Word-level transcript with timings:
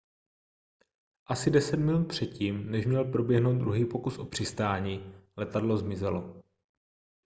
asi 1.27 1.51
deset 1.51 1.77
minut 1.77 2.05
před 2.07 2.25
tím 2.25 2.71
než 2.71 2.85
měl 2.85 3.03
proběhnout 3.05 3.57
druhý 3.57 3.85
pokus 3.85 4.17
o 4.17 4.25
přistání 4.25 5.15
letadlo 5.37 5.77
zmizelo 5.77 6.43